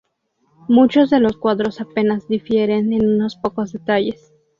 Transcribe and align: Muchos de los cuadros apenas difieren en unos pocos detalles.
Muchos 0.67 1.11
de 1.11 1.19
los 1.19 1.37
cuadros 1.37 1.79
apenas 1.79 2.27
difieren 2.27 2.91
en 2.91 3.05
unos 3.07 3.35
pocos 3.35 3.71
detalles. 3.71 4.33